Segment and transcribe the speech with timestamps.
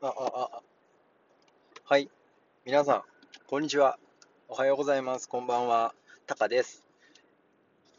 [0.00, 0.62] あ、あ、あ、
[1.84, 2.08] はい。
[2.64, 3.02] 皆さん、
[3.48, 3.98] こんにちは。
[4.46, 5.28] おはようございます。
[5.28, 5.92] こんばんは。
[6.28, 6.84] タカです。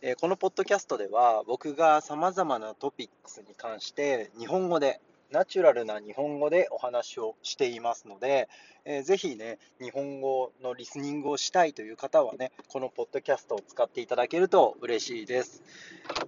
[0.02, 8.48] えー、このポッドキャストでは、僕が様々なトピックスに関して日本語でナチュラルな日本語でお話をしていますので、
[8.86, 15.64] えー、ぜひね、日本語のリスニングをしたいという方はね、このポッドキャストを使っていただけると嬉しいです。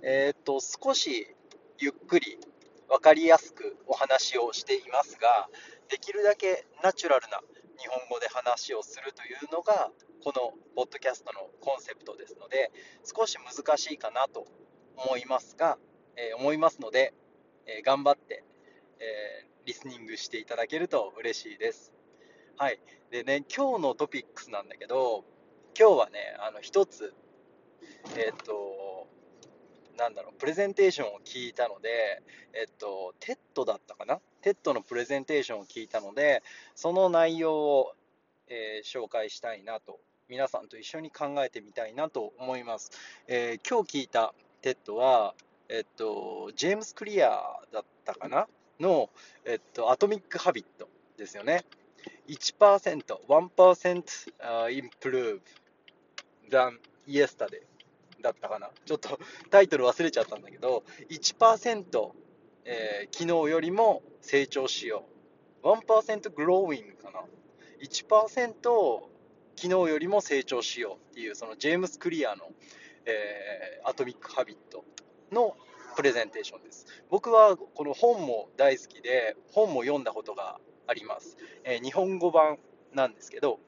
[0.01, 1.33] えー、っと、少し
[1.79, 2.37] ゆっくり
[2.91, 5.49] 分かりやすくお話をしていますが、
[5.89, 7.39] できるだけナチュラルな
[7.79, 9.89] 日本語で話をするというのが、
[10.23, 12.71] このポッドキャストのコンセプトですので、
[13.03, 14.45] 少し難しいかなと
[14.95, 15.79] 思いますが、
[16.15, 17.15] えー、思いますので、
[17.65, 18.43] えー、頑張って
[19.01, 21.91] えー、リスニングしていただけると嬉しいです。
[22.57, 22.79] はい。
[23.09, 25.25] でね、今日のトピックスなんだけど、
[25.77, 27.13] 今日はね、あの、一つ、
[28.15, 28.53] えっ、と、
[30.01, 32.23] なんだろう、プレゼンテーションを聞いたので、
[32.53, 34.19] えっと、 TED だったかな？
[34.41, 36.41] TED のプレゼンテーションを聞いたので、
[36.73, 37.93] その内容を、
[38.47, 42.89] えー、紹介したいなと、皆さんと一緒に考えてみたいなと思います。
[43.27, 45.35] えー、今日聞いた TED は、
[45.69, 48.47] えっと、ジェームス・クリアだったかな？
[48.79, 49.11] の、
[49.45, 51.63] えっと、 Atomic Habits ですよね。
[52.27, 54.03] 1%、1%
[54.67, 55.41] improve
[56.49, 57.61] than yesterday
[58.21, 58.69] だったかな。
[58.85, 59.19] ちょっと
[59.49, 62.11] タイトル忘れちゃったんだけど、1%、
[62.65, 65.05] えー、昨日よりも成長しよ
[65.63, 65.67] う。
[65.67, 67.23] 1% growing かな。
[67.81, 69.11] 1%
[69.55, 72.49] 昨日よりも成長しようっていう、そのジェームス・クリアの、
[73.05, 74.85] えー、アトミック・ハビット
[75.31, 75.55] の
[75.95, 76.85] プレゼンテーションです。
[77.09, 81.37] 僕はこの本も大好きで、本も読んだことがあります。
[81.63, 82.57] えー、日本語版
[82.93, 83.59] なんですけど、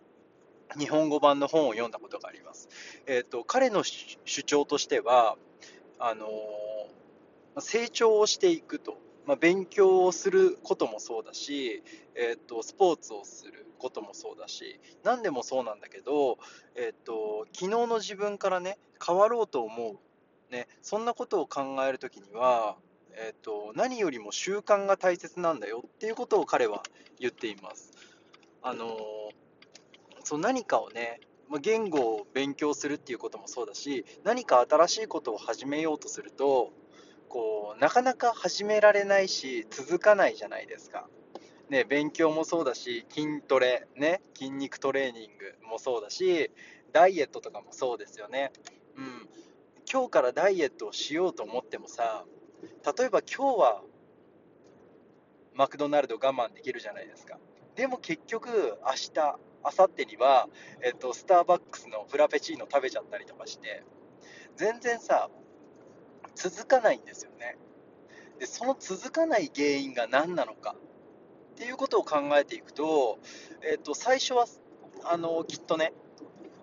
[0.78, 2.70] 日本語版の本を読んだことがあります。
[3.06, 5.38] えーと、彼の主張としては
[6.00, 11.84] あのー、成長をしていくと、まあ、勉強をすることもそうだし、
[12.16, 16.38] えーと、スポーツをすることもそうだし何でもそうなんだけど、
[16.76, 19.98] えーと昨日の自分からね変わろうと思う
[20.54, 22.78] ね、そんなことを考えるときには、
[23.14, 26.84] えーと、何よりも習慣が大切なんだよっていうことを彼は
[27.20, 27.92] 言っています。
[28.62, 28.96] あの
[30.24, 31.20] そう何かをね、
[31.60, 36.72] 言語を勉強するっていうこともそうだし何か新しいことを始めようとすると
[37.30, 41.08] こうなかなか始められないし続かないじゃないですか。
[41.70, 46.52] ね、勉強もそうだし筋トレ、ね、筋肉トレーニングもそうだし
[46.92, 48.52] ダイエットとかもそうですよね。
[48.96, 49.28] うん、
[49.92, 52.26] 今日からダイエットをしようと思ってもさ
[52.98, 53.82] 例えば今日は
[55.56, 57.40] マクドナルド我慢できるじゃないですか
[57.76, 60.48] でも結局明日明後日には、
[60.82, 63.84] えっと、スターバックスのフラペチーノ食べちゃったりとかして
[64.56, 65.30] 全然さ
[66.36, 67.58] 続かないんですよね。
[68.40, 70.76] でその続かない原因が何なのか
[71.54, 73.20] っていうことを考えていくと、
[73.62, 74.48] えっと、最初は
[75.06, 75.94] あのきっとね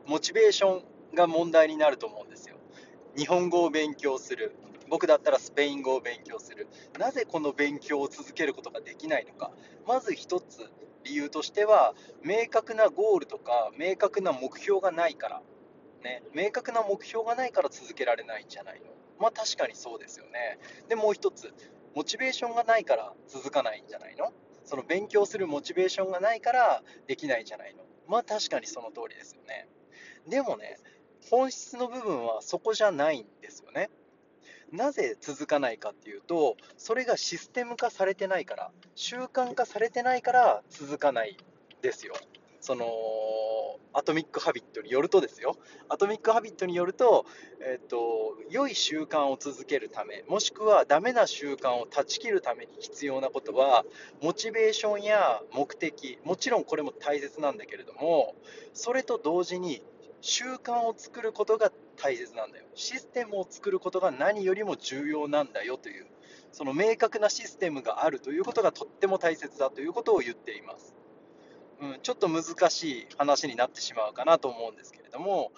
[0.06, 2.56] モチベーションが問題になると思うんですよ。
[3.16, 4.54] 日本語を勉強する。
[4.88, 6.66] 僕だったらスペイン語を勉強する。
[6.98, 9.52] なぜこの勉強を続けることができないのか。
[9.86, 10.68] まず一つ
[11.04, 15.42] 理由としては明確なゴールとか明確な目標がないから、
[16.02, 18.86] ね、明確な目標がないから続けられないんじゃないの。
[19.18, 20.58] まあ確かにそうですよね。
[20.88, 21.52] でもう一つ
[21.94, 24.32] モチベーションがないから続かないんじゃないの。
[24.64, 27.84] その勉強するモチベーションがないからできないんじゃないの。
[28.06, 29.68] まあ確かにその通りですよね。
[30.28, 30.78] でもね
[31.30, 33.90] 本質の部分はそこじゃないんですよね。
[34.72, 41.36] なぜ続かないかっていうと、それがシステム化されてないから、習慣化されてないから続かない
[41.82, 42.14] ですよ。
[42.60, 42.84] その
[43.92, 45.56] アトミック・ハビットによるとですよ、
[45.88, 47.26] アトミック・ハビットによると、
[47.60, 53.84] えっと、良い習慣を続けるため、もしくはダメな習慣を断ち切るために必要なことは、
[54.22, 58.36] モチベーションや目的、もちろんこれも大切なんだけれども、
[58.74, 59.82] それと同時に
[60.20, 62.64] 習慣を作ることが大切なんだよ。
[62.74, 66.06] システムを作ることが何よりも重要なんだよという、
[66.52, 70.94] その明確なシステムがあるということがとっても大切だということを言っています。
[71.80, 75.52] うん、ちょっと難しい話になってしまうかなと思うんですけれども、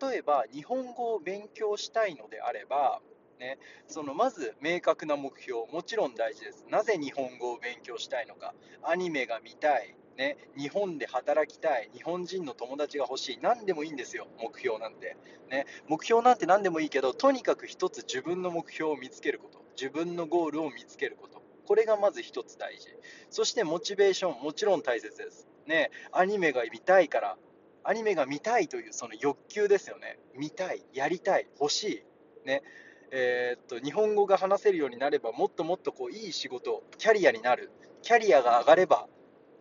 [0.00, 3.00] 例えば日本語を勉強したいのであれば、
[3.38, 6.66] ね、そのまず明確な目標、もちろん大事です。
[6.68, 15.16] なぜ日本語を勉強したいのか、アニメが見たい、ね、日本で働きたい、日本人の友達が欲しい、何でもいいんですよ、目標なんて。
[15.48, 22.88] ね、目標なんて何でもいいけど、とにかく一つ自分の目標を見つけること、自分のゴールを見つけること、これがまず一つ大事。
[23.30, 25.46] そしてモチベーション、もちろん大切です。
[25.66, 27.36] ね、アニメが見たいから、
[27.84, 30.18] アニメが見たいというその欲求ですよね。
[30.34, 32.02] 見たい、やりたい、欲しい。
[32.44, 32.64] ね、
[33.12, 37.70] えー、っと日本語が話せるようになればもっともっとこういい仕事キャリアになる
[38.02, 39.06] キャリアが上がれば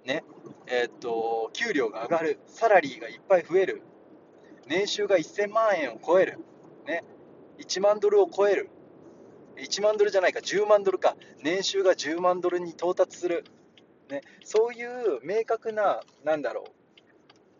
[0.07, 0.23] ね
[0.67, 3.83] えー、っと給料が上がるサラリーがいっぱい増える
[4.67, 6.39] 年収が1000万円を超える、
[6.85, 7.03] ね、
[7.59, 8.69] 1万ドルを超える
[9.57, 13.43] 1万ドルじゃないか10万ドルか年収が10万ドルに到達する、
[14.09, 16.65] ね、そういう明確ななんだろ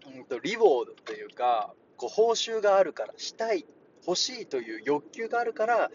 [0.07, 3.65] う、うんと、リボードというかこう報酬があるからしたい
[4.05, 5.91] 欲しいという欲求があるから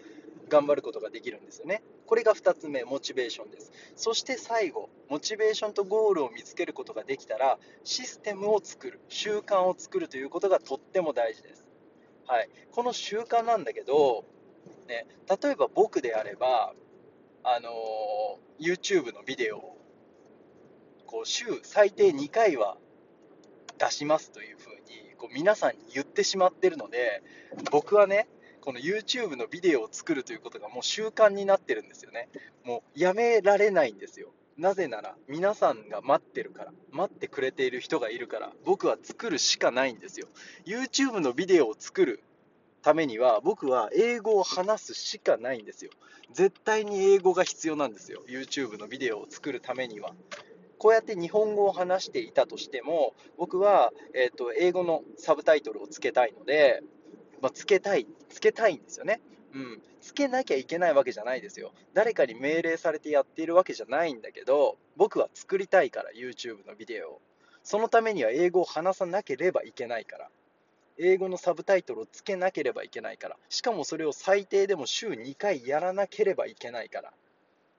[0.49, 1.81] 頑張ることができるんですよね。
[2.05, 3.71] これが2つ目モチベーションです。
[3.95, 11.67] そして最後モチベーションとゴールを見つけることができたらシステムを作る習慣を作るということがとっても大事です。
[12.25, 14.25] はい、この習慣なんだけど、
[14.87, 15.05] ね、
[15.41, 16.73] 例えば僕であれば、
[17.43, 19.77] あのー、YouTube のビデオを
[21.05, 22.77] こう週最低2回は
[23.77, 27.21] 出しますというふうにこう皆さんに言ってしまってるので
[27.71, 28.27] 僕はね
[28.63, 32.29] この YouTube のビデオを作るということがもう習慣になってるんですよね。
[32.63, 34.29] もうやめられないんですよ。
[34.57, 40.27] なぜなら皆さんが待ってるから待ってくれている人がいるから僕は作るしかないんですよ。
[40.65, 42.23] YouTube のビデオを作る
[42.81, 45.91] ためには僕は英語を話すしかないんですよ。
[46.31, 48.23] 絶対に英語が必要なんですよ。
[48.29, 50.13] YouTube のビデオを作るためには。
[50.77, 56.81] こうやって日本語を話していたとしても僕は、えーと、英語のサブタイトルをつけたいので、
[57.43, 59.19] まあ、つけたいつけたいんですよね
[59.53, 61.73] うん、つけなきゃいけないわけじゃないですよ。
[61.93, 67.21] 誰かに命令されてやっているわけじゃないんだけど、僕は作りたいから、YouTube のビデオを。
[67.61, 70.29] そのためには英語を話さなければいけないから。
[70.97, 73.37] 英語のサブタイトルをつけなければいけないから。
[73.49, 77.13] しかもそれを最低でも週2回やらなければいけないから。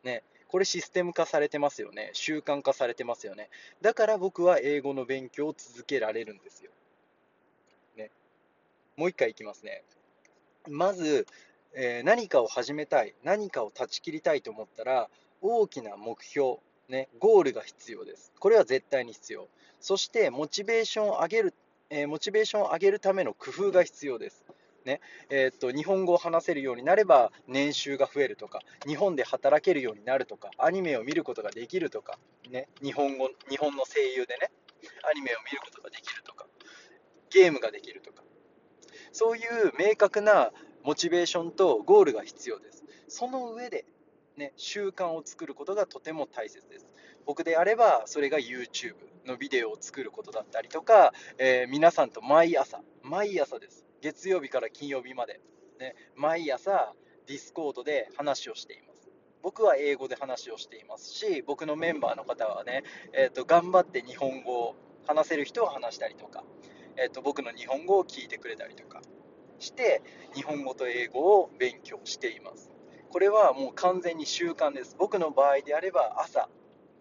[0.05, 0.22] ね。
[0.46, 2.11] これシステム化されてますよね。
[2.12, 3.50] 習慣化されてますよね。
[3.81, 6.70] だから僕は英語の勉強を続けられるんですよ。
[8.96, 9.82] もう一回いきますね。
[10.69, 11.26] まず、
[11.75, 15.08] えー、何かを始めたい、何かを断ち切りたいと思ったら、
[15.41, 16.56] 大きな目標、
[16.88, 18.32] ね、ゴールが必要です。
[18.38, 19.49] これは絶対に必要。
[19.81, 21.55] そして、モチベーションを上げる、
[21.91, 24.44] えー、モチベーションを上げるための工夫が必要です。
[24.85, 25.00] ね
[25.31, 32.19] えー、っと日本語を話せるようになれば年収が増えるとか日本で働けるようになるとかアニメを見ることができるとか、
[32.50, 34.50] ね、日本語日本の声優でね
[35.11, 36.47] アニメを見ることができるとか
[37.31, 38.24] ゲームができるとか
[39.14, 40.50] そういう明確な
[40.82, 42.84] モチベーションとゴールが必要です。
[43.06, 43.87] その上で、
[44.37, 46.93] ね、習慣を作ることがとても大切です。
[47.25, 53.87] 僕であれば、それが YouTube のビデオを作ることだったりとか、えー、皆さんと毎朝、毎朝です。
[54.00, 55.40] 月曜日から金曜日まで、
[55.78, 56.93] ね、毎朝、
[57.28, 59.08] Discord で話をしています。
[59.44, 62.82] 僕は英語で話をしていますし、僕のメンバーの方はね、
[63.12, 64.75] えーと、頑張って日本語を
[65.06, 66.43] 話せる人は話したりとか、
[66.96, 69.02] えーと僕の日本語を聞いてくれたりとか、
[69.58, 70.02] して
[70.35, 72.70] 日本語と英語を勉強しています。
[73.11, 74.96] これはもう完全に習慣です。
[74.99, 76.49] 僕の場合であれば朝、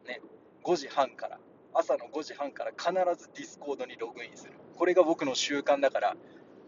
[0.07, 0.21] ね、
[0.63, 1.39] 5時半から
[1.73, 2.91] 朝の5時半から必
[3.21, 4.53] ず Discord にログインする。
[4.77, 6.15] これが僕の習慣だから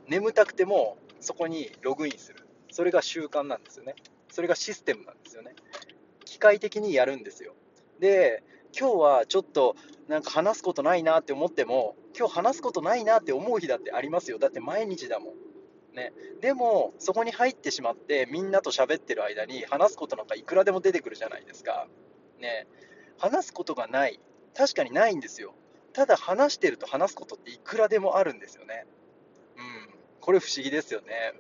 [0.08, 2.48] 眠たくてもそこにログインする。
[2.72, 3.96] それが習慣なんですよね。
[4.30, 5.56] それがシステムなんですよね。
[6.26, 7.54] 機械的にやるんですよ。
[8.00, 8.44] で
[8.78, 9.76] 今日はちょっと
[10.08, 15.34] なんか話すことないなって思っても今日話すことないなって思う日だってありますよだって毎日だもん
[15.96, 21.88] ね、でも、そこに入ってしまって、みんなと喋ってる間に話すことなんかいくらでも出てくるじゃないですか。
[22.40, 22.68] ね、
[23.18, 24.20] 話すことがない、
[24.54, 25.56] 確かにないんですよ。
[25.94, 28.86] ただ話してると話すことっていくらでもあるんですよね。
[29.56, 31.34] うん、これ不思議ですよね。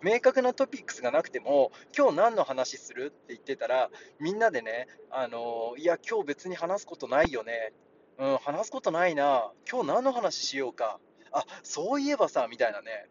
[0.00, 7.72] 明確なトピックスがなくても、今日何の話するって言ってたら、みんなでね、あのいや、今日別に話すことないよね。
[8.18, 9.52] うん、話すことないな。
[9.70, 10.98] 今日何の話しようか。
[11.30, 13.08] あ、そういえばさ、みたいなね。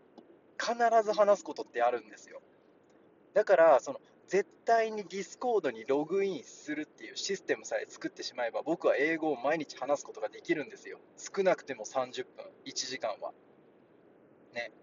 [0.60, 2.42] 必ず話すことってあるんですよ。
[3.34, 11.00] だから、その絶対に Discord にログインするっていうシステムさえ作ってしまえば、僕は英語を毎日話すことができるんですよ。
[11.16, 13.32] 少なくても30分、1時間は。
[14.54, 14.74] ね。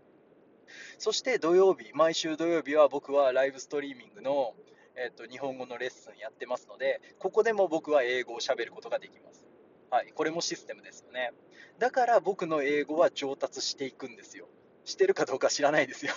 [0.97, 4.55] そして土曜日、毎週土曜日は僕はライブストリーミングの、
[4.97, 9.45] えーと、日本語のレッスンやってますので、ここでも僕は英語をしゃべることができます。
[9.95, 11.31] はい、これもシステムですよね。
[11.79, 14.49] だから僕の英語は上達していくんですよ。
[14.85, 16.13] してるかどうか知らないですよ。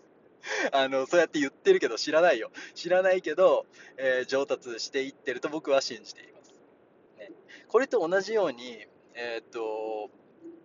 [0.72, 2.50] あのそうやって言ってるけど知らないよ。
[2.74, 3.64] 知らないけど、
[3.96, 6.52] えー、上達していってると僕は信じています、
[7.16, 7.32] ね、
[7.68, 10.10] これと同じように、えー、っと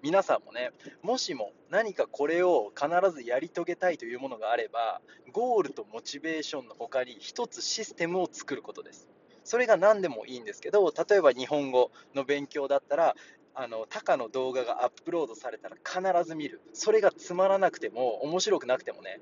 [0.01, 0.71] 皆さんもね
[1.03, 4.99] もしも何かこれを必ずやり遂げたいというものがあれば
[5.31, 9.07] ゴールとモチベーションの他に一つシステムを作ることです。
[9.45, 13.15] それが何でもいいんですけど例えば日本語の勉強だったら
[13.57, 16.59] あのタカの動画がアップロードされたら必ず見る。
[16.73, 19.21] それがつまらなくても面白くなくてもね。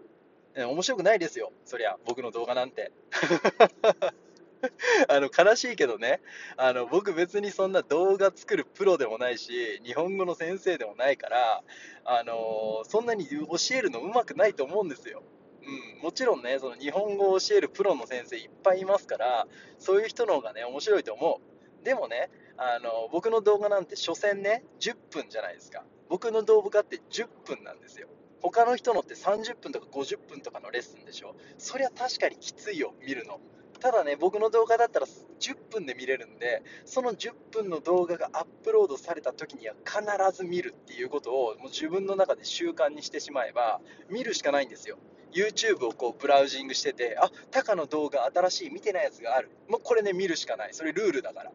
[0.55, 1.51] 面白くないですよ。
[1.65, 2.91] そりゃ僕の動画なんて。
[5.07, 6.19] あの悲しいけどね。
[6.57, 11.63] あの僕別にそんな動画作るプロでもないし日本語の先生でもないから
[12.03, 13.37] あのそんなに教
[13.71, 15.21] えるのうまくないと思うんですよ。
[15.65, 19.47] うん、もちろんねその日本語を教えるプロの先生いっぱいいますから
[19.79, 21.41] そういう人の方がね面白いと思
[21.81, 21.85] う。
[21.85, 25.83] でもねあの僕の動画なんて所詮ね10分じゃないですか。
[26.09, 28.07] 僕の動画って10分なんですよ。
[28.41, 31.35] 他の人のって30分とか50分とかのレッスンでしょ。
[31.57, 33.39] そりゃ確かにきついよ見るの。
[33.79, 40.01] ただね僕の動画だったら10分で見れるんでその10分の動画がアップロードされた時には必
[40.37, 44.97] ず見るっていうことをもう自分の中で習慣にしてしまえば見るしかないんですよ。
[45.33, 49.49] YouTube をこうブラウジングしててあタカの動画新しい見てないやつがある。
[49.69, 50.73] もうこれね見るしかない。
[50.73, 51.51] それルールだから。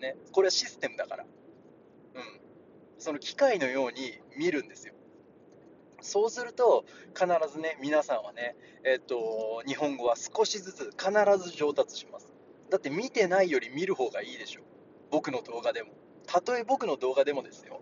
[0.00, 0.16] ね。
[0.32, 1.24] これはシステムだから。
[1.24, 2.40] うん。
[2.98, 4.94] その機械のように見るんですよ。
[6.00, 6.84] そうすると
[7.14, 12.32] 必ずね皆さんはね、えっと日本語は少しずつ必ず上達します。
[12.70, 14.60] だって見てないより見る方がいいでしょ。
[15.10, 15.90] 僕の動画でも。
[16.26, 17.80] たとえ僕の動画でもですよ、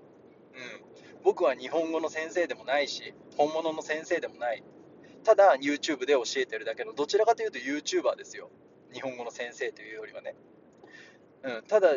[0.54, 4.62] うん、僕は日本語の先生でもないし本物の先生でもない。
[5.26, 8.48] ただ YouTube で教えてるだけのどちらかというと YouTuber ですよ。
[8.92, 10.36] 日本語の先生というよりはね。
[11.42, 11.88] うん、ただ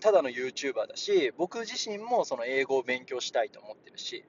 [0.00, 4.24] ただの YouTuber だし僕自身もその英語を勉強したいと思ってるし。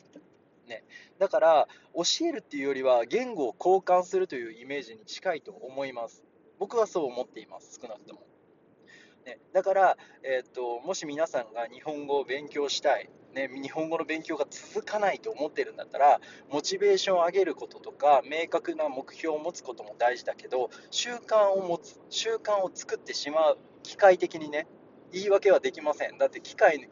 [0.68, 0.84] ね、
[1.20, 6.24] だから教えるっていうよりは言語を交換するというイメージに近いと思います。
[6.60, 7.80] 僕はそう思っています。
[7.82, 8.26] 少なくとも、
[9.26, 16.20] ね、だから、えー、ともし皆さんが日本語を勉強したいね、日本語の勉強が続かないと思ってるんだったら
[16.52, 24.68] モチベーションを上げることとか明確な目標を持つことも大事だけど習慣を持つ習慣を作ってしまう機械的にね
[25.12, 26.18] 言い訳はできません。
[26.18, 26.90] だって機械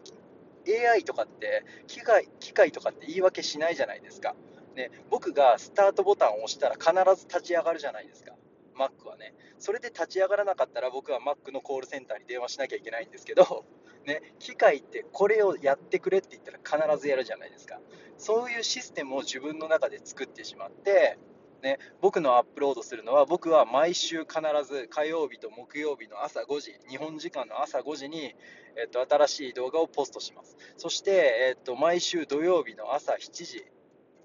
[0.67, 4.35] AI とかって機械機械とかって言い訳しないじゃないですか、
[4.75, 8.33] ね、僕がスタートボタンを押したら必ず立ち上がるじゃないですか。
[8.81, 13.65] Mac はねそれで立ち上がらなかったら僕は Mac のコールセンターに電話しなきゃいけないんですけど、
[14.05, 17.79] ね、機械ってこれをやってくれって言ったら必ずやるじゃないですか。
[18.17, 21.17] そういうシステムを自分の中で作ってしまって
[21.61, 28.35] ね、僕のアップロードするのは僕は毎週必ず火曜日と木曜日の朝5時日本時間の朝5時に、
[28.75, 30.57] えっと、新しい動画をポストします。
[30.77, 31.11] そして、
[31.49, 33.65] えっと、毎週土曜日の朝7時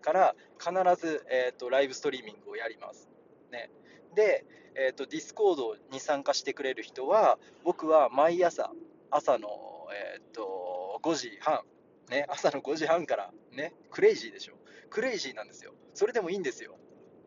[0.01, 3.09] から必ず、えっと、ライブストリーミングをやります、
[3.51, 3.71] ね、
[4.17, 4.45] で、
[4.75, 8.73] えっと、 Discord に参加してくれる人は僕は毎朝
[9.13, 9.49] 朝の、
[10.17, 11.61] えっと、5時半
[12.11, 14.55] ね、朝の5時半から、ね、クレイジーでしょ。
[14.91, 15.73] クレイジーなんですよ。
[15.95, 16.77] それでもいいんですよ。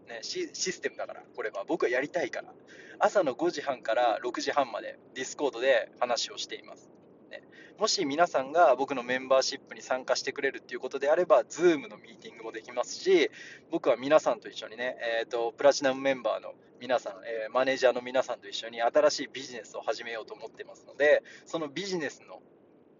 [0.08, 2.53] ね、システムだから、これは僕はやりたいから、
[2.98, 6.89] 朝の5時半から6時半まで Discord で話をしています。
[7.29, 7.43] ね、
[7.77, 13.29] もし皆さんが僕のメンバーシップに参加してくれるっていうことであれば、Zoom のミーティングもできますし、
[13.69, 22.42] 僕は皆さんと一緒にね、えーと、プラチナムメンバーの皆さん、えー、マネージャーの皆さんと一緒に新しいビジネスを始めようと思ってますので、そのビジネスの、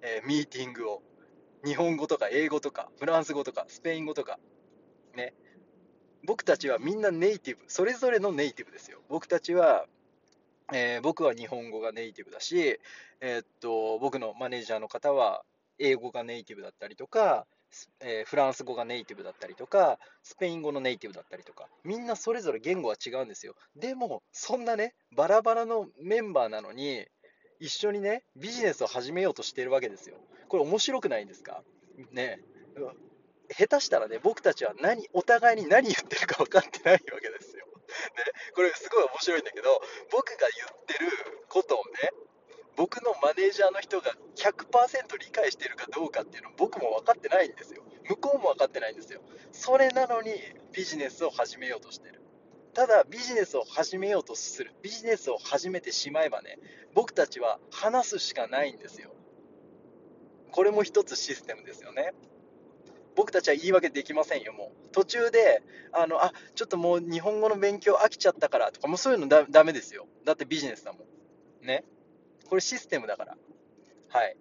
[0.02, 1.02] えー、ミーティングを
[1.64, 4.40] 日本語とか英語とかフランス語とかスペイン語とか、
[5.16, 5.34] ね、
[6.26, 9.00] 僕たちはみんなネイティブ、それぞれのネイティブですよ。
[9.10, 9.86] 僕たちは、
[10.74, 12.80] えー、僕は日本語がネイティブだし、
[13.22, 15.44] え、っと、僕のマネージャーの方は
[15.78, 17.48] 英語がネイティブだったりとか、
[18.00, 23.56] えー、フランス語がネイティブだったりとか、スペイン語のネイティブだったりとか、みんなそれぞれ言語は違うんですよ。
[23.76, 27.06] でも、そんなね、バラバラのメンバーなのに、
[27.60, 30.16] 一緒にね、ビジネスを始めようとしてるわけですよ。
[30.48, 31.64] これ面白くないんですか？
[32.12, 32.40] ね。
[33.52, 37.66] 下手したらね、僕たちは何、お互いに何言ってるか分かってないわけですよ。
[37.66, 38.24] ね、
[38.56, 41.10] これすごい面白いんだけど、僕が言ってる
[41.50, 42.12] ことをね、
[42.80, 47.84] 僕のマネージャーの人が100%理解してるかどうかっていうの僕も分かってないんですよ。
[48.08, 49.20] 向こうも分かってないんですよ。
[49.52, 50.32] それなのに
[50.72, 52.22] ビジネスを始めようとしてる。
[52.74, 54.72] ただビジネスを始めようとする。
[54.82, 56.58] ビジネスを始めてしまえばね、
[56.94, 59.14] 僕たちは話すしかないんですよ。
[60.52, 62.14] これも一つシステムですよね。
[63.14, 64.90] 僕たちは言い訳できませんよ、もう。
[64.94, 70.08] 途中で、あの、あ、ちょっともう日本語の勉強飽きちゃったからとか、もうそういうのだダメですよ。
[70.24, 71.68] だってビジネスだもん。
[71.68, 71.84] ね。
[72.50, 73.38] これシステムだから。
[74.10, 74.38] はい。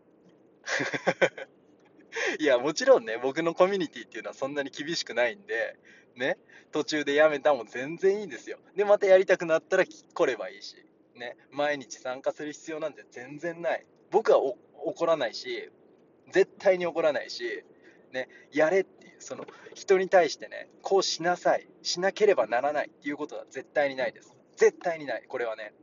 [2.40, 5.78] いや、もちろんね、僕のコミュニティっていうのはそんなに厳しくないんで、
[6.16, 6.38] ね、
[6.72, 8.58] 途中でやめたも全然いいんですよ。
[8.74, 10.76] で、またやりたくなったら来ればいいし、
[11.14, 13.86] ね、毎日参加する必要なんて全然ない。
[14.10, 15.70] 僕は怒らないし、
[16.32, 17.64] 絶対に怒らないし、
[18.12, 24.34] ね、やれっていう、その人に対してね、こうしなさい、しなければならないっていうことは絶対にないです。
[24.56, 25.74] 絶対にない、これはね。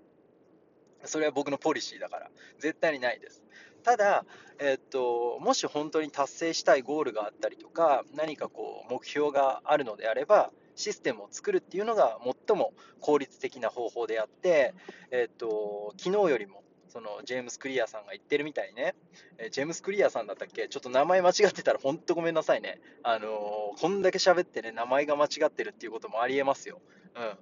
[1.08, 3.44] それは僕のポリシーだから、絶対にないです。
[3.84, 4.26] ただ、
[4.60, 14.74] え、っと、もし本当に達成したいゴールがあったりとか、何かこう、目標があるのであれば、システムを作るっていうのが最も効率的な方法であって、
[15.12, 18.94] えっと、昨日よりもそのジェームス・クリアさんが言ってるみたいにね、
[19.38, 20.68] えジェームス・クリアさんだったっけ？
[20.68, 22.82] ちょっと名前間違ってたら本当ごめんなさいね。
[23.04, 26.82] あのー、こんだけ喋ってね、名前が間違ってるっていうこともありえますよ。
[27.16, 27.38] うん。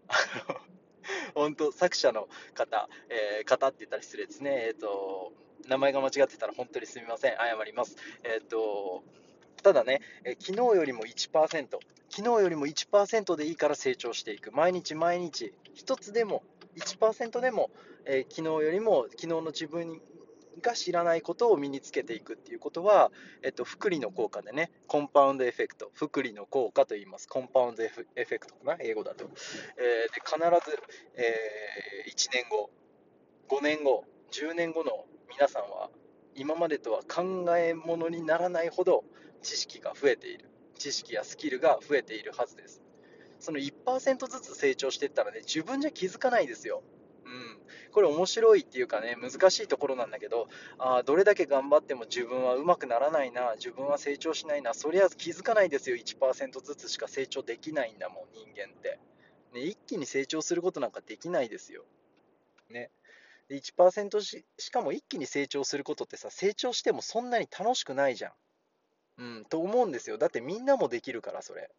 [1.36, 4.68] 本当、作者の方、えー、方って言ったら失礼ですね。
[4.68, 5.34] えっ、ー、と、
[5.68, 7.36] 名前が間違ってたら本当にすみません。
[7.38, 7.96] 謝ります。
[8.24, 9.04] えっ、と、
[9.62, 11.68] ただね、え昨日よりも1%、
[12.10, 14.52] 昨日よりも1%でいいから成長していく。
[14.52, 16.44] 毎日毎日、1つでも、
[16.76, 17.72] 1%でも、
[18.06, 20.02] えー、昨日よりも、昨日の自分
[20.62, 27.28] が知らないことを身につけていくっていうことは、えっと、福利の効果でね、コンパウンドエフェクト、福利の効果と言います。
[27.28, 29.26] コンパウンドエフェクトかな、英語だと。
[29.78, 30.38] えー、で必
[30.70, 30.78] ず、
[31.16, 32.70] えー、1年後、
[33.50, 35.90] 5年後、10年後の皆さんは、
[36.36, 39.04] 今までとは考えものにならないほど
[39.42, 40.50] 知識が増えている。
[40.78, 42.82] 知識やスキルが増えているはずです。
[43.40, 46.82] その1%ずつ成長していったらね、自分じゃ気づかないですよ。
[47.92, 55.96] これ面白いっていうかね、難しいところなんだけど、あどれだけ頑張っても自分はうまくならないな、自分は成長しないな、そりゃ気づかないですよ。
[55.96, 59.00] 1%ずつしか成長できないんだもん、人間って。
[59.54, 61.86] ね、一気に成長することなんかできないですよ。
[62.70, 62.92] ね。
[63.50, 68.34] 1%ししかも一気に成長することってさ、成長してもそんなに楽しくないじゃん。
[69.18, 70.18] うん、と思うんですよ。
[70.18, 71.70] だってみんなもできるから、それ。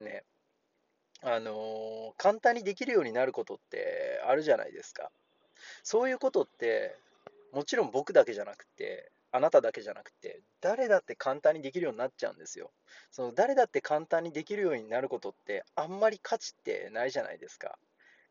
[0.00, 0.24] ね。
[1.22, 5.10] あのー、簡単にできるようになることってあるじゃないですか。
[5.82, 6.96] そういうことって、
[7.52, 12.70] もちろん僕だけじゃなくて、あなただけじゃなくて、誰だって簡単にできるようになっちゃうんですよ。
[13.10, 17.76] その誰だって簡単にできるようになることって、あんまり価値ってないじゃないですか。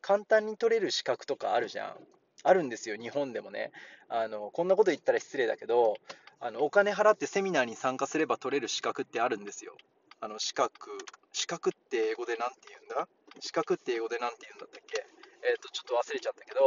[0.01, 1.95] 簡単に取れる資格とかあるじゃん。
[2.43, 3.71] あるんですよ、日本でもね。
[4.09, 5.95] あのこんなこと言ったら失礼だけど、
[6.39, 9.77] あのお金払ってセミナーに参加すれば取れる資格ってあるんですよ。
[10.19, 10.89] あの資格、
[11.31, 13.07] 資格って英語で何て言うんだ？
[13.39, 15.05] 資格って英語で何て言うんだったっけ？
[15.43, 16.61] えっ、ー、と、ちょっと忘れちゃったけど、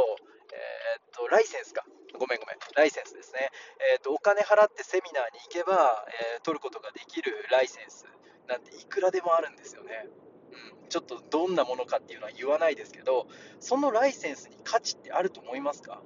[0.53, 1.85] えっ、ー、と、ライセンスか。
[2.13, 2.57] ごめんごめん。
[2.75, 3.49] ライセンスですね。
[3.91, 6.05] えっ、ー、と、お金払ってセミナーに行けば、
[6.37, 8.05] え取ることができるライセンス
[8.47, 10.07] なんていくらでもあるんですよね。
[10.51, 13.27] うん、ちょっとどんなものかっていうのは言わないですけど、
[13.59, 16.01] そのライセンスに価値ってあると思いますか？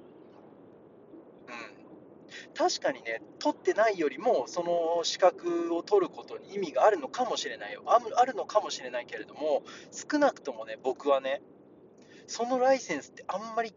[2.54, 7.82] 確かにね、取ってないよりも、その資格を取ることに意味があるのかもしれないよ。
[7.86, 11.42] あるのかもしれないけれども、少なくともね、僕はね、
[12.32, 13.74] そのライセンスってあんまり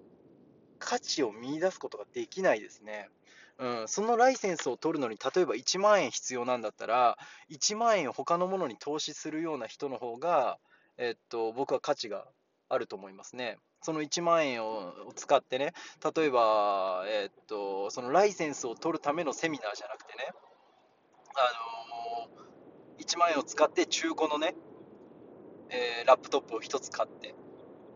[0.79, 3.09] 価値を見出すことができないですね。
[3.57, 7.17] うん、そのライセンスを取るのに、例えば1万円必要なんだったら、
[7.49, 10.57] 1万円を他のものに投資するような人の方が、
[10.97, 12.25] えっと、僕は価値が
[12.69, 13.57] あると思いますね。
[13.81, 15.73] その1万円を使ってね、
[16.15, 20.31] 例えば、え、っと、そのライセンスを取るためのセミナーじゃなくてね、
[21.35, 24.55] あのー、1万円を使って中古のね、
[25.69, 27.35] えー、ラップトップを1つ買って、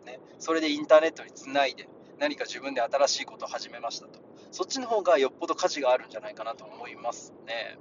[0.10, 1.88] ね、それでインターネットにつないで、
[2.20, 4.20] 何か自分で新しいことを始めましたと。
[4.52, 7.78] そっちの方がよっぽど価値があるんじゃないかなと思いますね。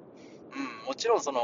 [0.54, 1.40] うん、もちろんその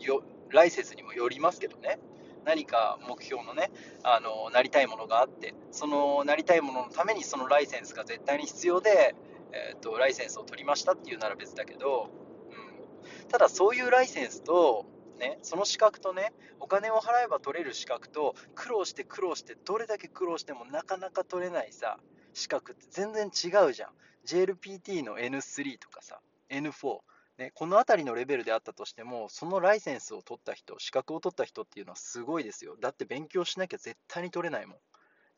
[0.00, 1.98] よライセンスにもよりますけどね。
[2.44, 3.70] 何か目標のね、
[4.04, 9.14] あのなりたいものがあって、そのなりたいもののためにそのライセンスが絶対に必要で、
[9.52, 12.10] えーと、ライセンスを取りましたっていうなら別だけど、
[12.50, 14.86] うん、ただそういうライセンスと、
[15.18, 21.98] ね、その資格とね、お金を払えば取れる資格と、苦労して苦労して、どれだけ苦労してもなかなか取れないさ、
[22.34, 23.90] 資格って全然違うじゃん。
[24.24, 27.00] JLPT の N3 とかさ、N4、
[27.38, 32.76] ね、この辺りのレベルであったとしても、そのライセンスを取った人、資格を取った人っていうのはすごいですよ。
[32.80, 34.78] だって勉強しなきゃ絶対に取れないもん。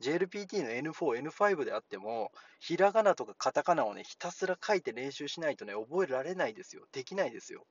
[0.01, 6.87] JLPT の N4、N5 であっても、ひらがなとかカタカナをね、ひたすら書いて練習しないとね、覚えられないですよ。
[6.91, 7.67] できないですよ。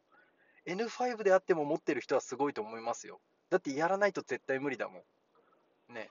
[0.69, 3.19] N5 であっても持ってる人はすごいと思いますよ。
[3.49, 5.03] だってやらないと絶対無理だも
[5.89, 5.93] ん。
[5.93, 6.09] ね。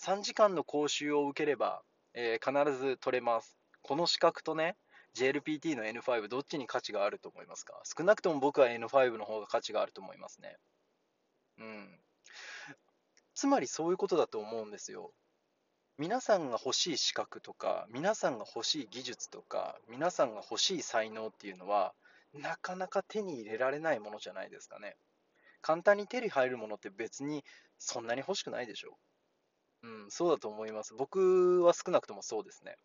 [0.00, 1.82] 3時間の講習を受ければ、
[2.14, 3.56] えー、必ず取れます。
[3.82, 4.76] この資格とね、
[5.14, 7.80] JLPT の N5 どっちに価値があると思いますか？
[7.84, 10.56] 少なくとも僕は N5 の方が価値があると思いますね。
[11.58, 11.98] うん。
[13.34, 15.12] つまりそういうことだと思うんですよ。
[15.98, 21.94] 皆さんが欲しい資格とか、皆さんが欲しい技術とか、皆さんが欲しい才能っていうのは、
[22.34, 24.96] なかなか手に入れられないものじゃないですかね。
[25.60, 27.44] 簡単に手に入るものって別に
[27.78, 28.96] そんなに欲しくないでしょ
[29.82, 29.88] う。
[29.88, 30.94] うん、そうだと思います。
[30.94, 32.76] 僕は少なくともそうですね。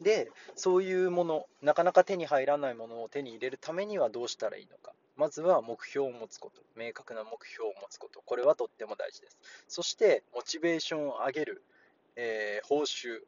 [0.00, 4.92] で、そういうもの、なかなか手に入らないものを手に入れるためにはどうしたらいいのか。
[5.16, 9.38] まずは目標を持つこと、明確な目標を持つこと、これはとっても大事です。
[9.68, 11.62] そして、モチベーションを上げる、
[12.16, 13.20] えー、報酬、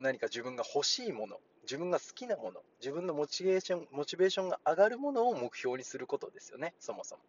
[0.00, 7.22] 何か自分が欲しいもの、自分が好きなもの、自分のモチベーションモチベーションが上がるものを目標にすることですよね、そもそも。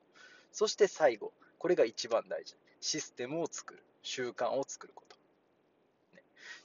[0.51, 2.55] そして最後、これが一番大事。
[2.79, 3.83] システムを作る。
[4.03, 5.15] 習慣を作ること。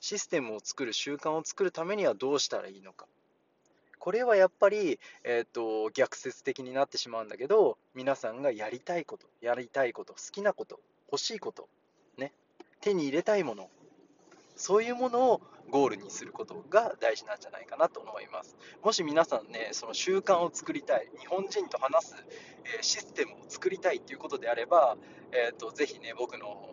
[0.00, 3.06] システムを作る、習慣を作るためにはどうしたらいいのか。
[3.98, 10.80] これはやっぱり、えーと、逆説的になってしまうんだけど、皆さんがやりたいこと、やりたいこと、好きなこと、
[11.12, 11.68] 欲しいこと、
[12.16, 12.32] ね、
[12.80, 13.70] 手に入れたいもの、
[14.56, 18.56] そういうものをゴールにすることが大事なんじゃないかなと思います。
[18.82, 22.16] もし皆さんね、その習慣を作りたい、日本人と話す、
[22.78, 24.96] え、システムを作りたいということであれば、
[25.32, 26.68] えーと、ぜひね、僕の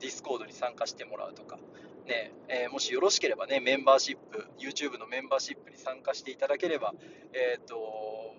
[0.00, 1.58] Discord に参加してもらうとか、
[2.06, 6.94] ねえー、もしよろしければね、メンバーシップ、YouTube のメンバーシップに参加していただければ、
[7.32, 8.34] えーと、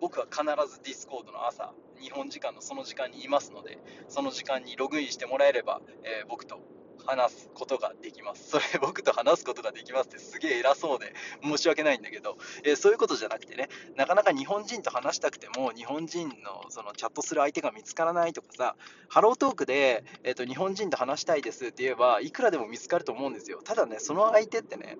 [0.00, 6.60] 僕は必ず Discord の朝、日本時間のその時間にいますので、その時間にログインしてもらえれば、えー、僕と
[7.08, 8.50] 話すことができます。
[8.52, 18.76] それ僕と話すことができますってすげえ偉そうで申し訳ないんだけど、えー、そういうことじゃなくてね、なかなか日本人と話したくても日本人のそのチャットする相手が見つからないとかさ、
[19.08, 23.62] ハロートークで、えーと、日本人と話したいですって言えばいくらでも見つかると思うんですよ。
[23.62, 24.98] ただね、その相手ってね、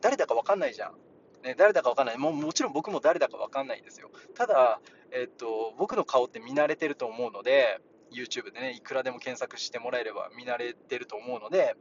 [0.00, 0.94] 誰だか分かんないじゃん。
[1.42, 4.10] ね、誰だか分かんないも、もちろん僕も誰だか分かんないんですよ。
[4.34, 7.80] ただ、えっと、僕の顔って見慣れてると思うので、
[8.12, 11.76] YouTube でね、いくらでも検索してもらえれば見慣れてると思うので、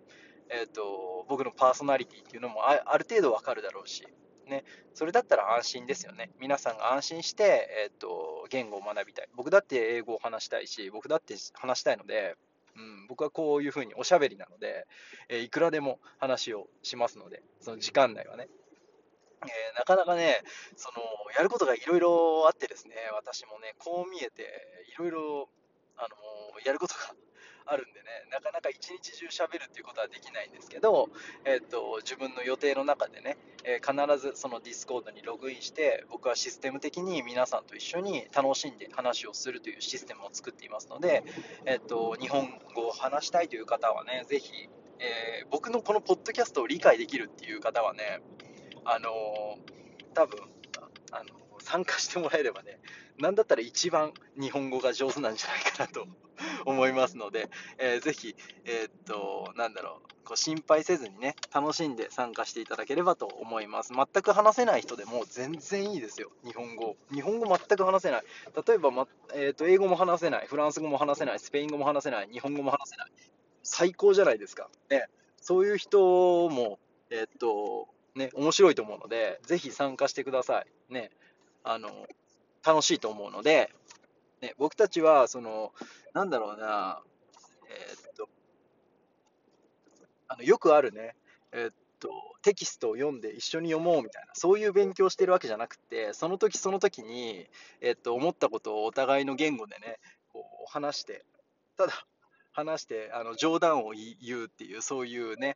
[0.49, 4.07] えーと、僕のパーソナリティっていうのもある程度わかるだろうし、
[4.47, 4.63] ね、
[4.93, 6.31] それだったら安心ですよね。
[6.39, 9.29] 皆さんが安心して、えーと、言語を学びたい。
[9.35, 12.35] 僕だって英語を話したいし、僕だって話したいので、
[12.75, 14.87] うん、僕はこういうふうにおしゃべりなので、
[15.27, 18.47] えー、いくらでも話をしますので、その時間内はね。
[19.41, 20.41] えー、なかなかね、
[20.75, 21.03] その
[21.37, 24.43] やることがいろいろあってですね、私もね、こう見えて、
[24.93, 25.49] いろいろ
[25.99, 26.15] あの
[26.65, 27.13] やることが
[27.65, 31.09] あるんでね、なかなか一日中喋るっていうことはできないんですけど、
[31.45, 41.23] えーと、自分の予定の中でね、えー、必ずその Discord にログインして、僕はシステム的に皆さんと一緒に楽しんで話をするというシステムを作っていますので、
[41.65, 44.51] えーと、日本語を話したいという方はね、ぜひ、
[44.99, 48.21] えー、僕のこのポッドキャストを理解できるっていう方はね、
[48.83, 50.39] あのー、多分
[51.11, 51.29] あの
[51.69, 52.79] 参加してもらえればね、
[53.19, 56.07] なんだったら一番日本語が上手なんじゃないかなと
[56.65, 63.93] 思いますので、えー、ぜひ、えー、っと、なんだろう、こう心配せずにね、楽しんで参加していただければと思います。
[63.93, 66.97] 全く話せない人でも全然いいですよ、日本語。
[67.13, 68.23] 日本語全く話せない。
[68.67, 73.11] 例えば、まえー、っと英語も話せない、フランス語も話せない、スペイン語も話せない、日本語も話せない。
[73.61, 74.71] 最高じゃないですか。
[74.89, 75.05] ね、
[75.39, 76.79] そういう人も、
[77.11, 80.93] えっと、ね、面白いと思うので、ぜひ参加してください。
[80.93, 81.11] ね、
[81.69, 82.07] あの、
[82.65, 83.71] 楽しいと思うので、
[84.41, 85.71] ね、僕たちは、その、
[86.13, 87.03] なんだろうな、
[87.69, 88.27] えー、っと、
[90.27, 91.15] あのよくあるね、
[91.51, 92.09] えー、っと、
[92.41, 97.47] テキストを読んで一緒に読もうみたいな、そういう勉強してるわけじゃなくて、その時その時に、
[97.81, 99.99] えー、っと、思ったことをお互いの言語でね、
[100.33, 101.23] こう話して、
[101.77, 101.93] ただ、
[102.51, 105.55] 話して、あの冗談を言うっていう、そういうね、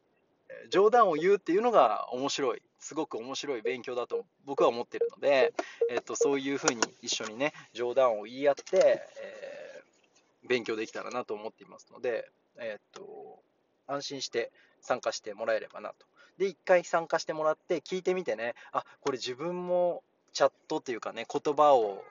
[0.69, 5.53] 冗談を言うっていうのが面白い、すごく面白い勉強だと僕は思ってるので、
[5.89, 13.39] えっと、そういうふうに一緒にね、冗談を言い合って、えー、勉強できたらなと思っていますので、えっと、
[13.87, 16.05] 安心して参加してもらえればなと。
[16.37, 22.03] で、一回参加してもらって聞いてみてね、あ、これ自分もチャットっていうかね、言葉を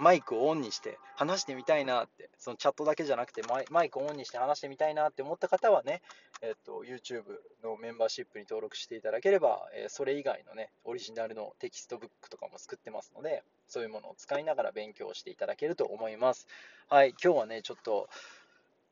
[0.00, 6.00] マイクをオンにして話してみたいなって、そのチャットだけじゃなくてマイマイクをオンにして話してみたいなって思った方はね、
[6.40, 7.22] えっと、YouTube
[7.62, 16.46] のメンバーシップに登録していただければ、えそれ以外のね、オリジナルのテキストブックとかも作ってますので、そういうものを使いながら勉強していただけると思います。
[16.88, 18.08] はい、今日はね、ちょっと、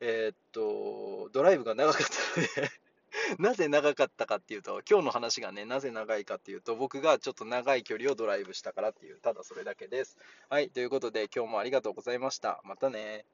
[0.01, 2.07] えー、っと、ドライブが長かっ
[2.55, 2.71] たので
[3.39, 10.19] なぜ長かったかっていうと、今日の話がね、なぜ長いかっていうと、僕がちょっと長い距離をドライブしたからっていう、ただそれだけです。
[10.49, 12.61] はい、ということで今日もありがとうございました。
[12.65, 13.25] またね。